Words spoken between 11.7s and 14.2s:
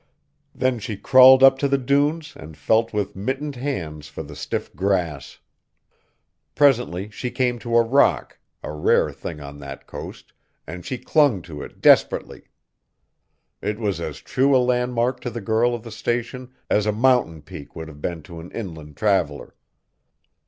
desperately. It was